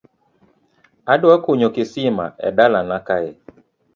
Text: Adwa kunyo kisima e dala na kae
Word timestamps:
Adwa 1.13 1.35
kunyo 1.43 1.69
kisima 1.75 2.25
e 2.47 2.49
dala 2.57 2.79
na 2.89 2.97
kae 3.07 3.31